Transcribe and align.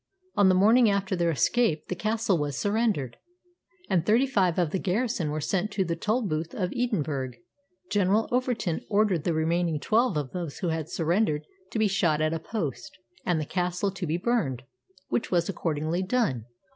On 0.35 0.49
the 0.49 0.55
morning 0.55 0.89
after 0.89 1.15
their 1.15 1.29
escape 1.29 1.85
the 1.87 1.93
castle 1.95 2.39
was 2.39 2.57
surrendered, 2.57 3.17
and 3.87 4.03
thirty 4.03 4.25
five 4.25 4.57
of 4.57 4.71
the 4.71 4.79
garrison 4.79 5.29
were 5.29 5.39
sent 5.39 5.69
to 5.73 5.85
the 5.85 5.95
Tolbooth 5.95 6.55
of 6.55 6.73
Edinburgh. 6.75 7.33
General 7.91 8.27
Overton 8.31 8.81
ordered 8.89 9.25
the 9.25 9.33
remaining 9.35 9.79
twelve 9.79 10.17
of 10.17 10.31
those 10.31 10.57
who 10.57 10.69
had 10.69 10.89
surrendered 10.89 11.43
to 11.71 11.77
be 11.77 11.87
shot 11.87 12.19
at 12.19 12.33
a 12.33 12.39
post, 12.39 12.97
and 13.27 13.39
the 13.39 13.45
castle 13.45 13.91
to 13.91 14.07
be 14.07 14.17
burned, 14.17 14.63
which 15.09 15.29
was 15.29 15.47
accordingly 15.47 16.01
done." 16.01 16.45